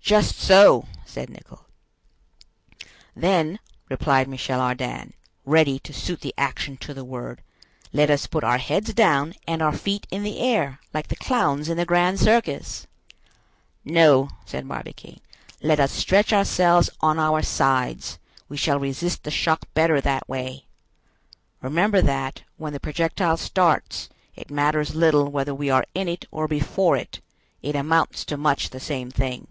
"Just 0.00 0.38
so," 0.38 0.88
said 1.04 1.28
Nicholl. 1.28 1.66
"Then," 3.14 3.58
replied 3.90 4.26
Michel 4.26 4.58
Ardan, 4.58 5.12
ready 5.44 5.78
to 5.80 5.92
suit 5.92 6.22
the 6.22 6.32
action 6.38 6.78
to 6.78 6.94
the 6.94 7.04
word, 7.04 7.42
"let 7.92 8.08
us 8.08 8.26
put 8.26 8.42
our 8.42 8.56
heads 8.56 8.94
down 8.94 9.34
and 9.46 9.60
our 9.60 9.76
feet 9.76 10.06
in 10.10 10.22
the 10.22 10.38
air, 10.40 10.80
like 10.94 11.08
the 11.08 11.16
clowns 11.16 11.68
in 11.68 11.76
the 11.76 11.84
grand 11.84 12.18
circus." 12.20 12.86
"No," 13.84 14.30
said 14.46 14.66
Barbicane, 14.66 15.20
"let 15.60 15.78
us 15.78 15.92
stretch 15.92 16.32
ourselves 16.32 16.88
on 17.02 17.18
our 17.18 17.42
sides; 17.42 18.18
we 18.48 18.56
shall 18.56 18.78
resist 18.80 19.24
the 19.24 19.30
shock 19.30 19.66
better 19.74 20.00
that 20.00 20.26
way. 20.26 20.64
Remember 21.60 22.00
that, 22.00 22.44
when 22.56 22.72
the 22.72 22.80
projectile 22.80 23.36
starts, 23.36 24.08
it 24.34 24.50
matters 24.50 24.94
little 24.94 25.30
whether 25.30 25.54
we 25.54 25.68
are 25.68 25.84
in 25.94 26.08
it 26.08 26.24
or 26.30 26.48
before 26.48 26.96
it; 26.96 27.20
it 27.60 27.76
amounts 27.76 28.24
to 28.24 28.38
much 28.38 28.70
the 28.70 28.80
same 28.80 29.10
thing." 29.10 29.48